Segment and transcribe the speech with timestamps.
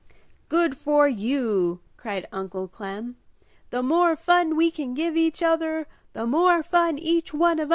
[0.49, 3.17] "Good for you!" cried Uncle Clem.
[3.69, 7.67] "The more fun we can give each other, the more fun each one of us
[7.67, 7.69] will have!"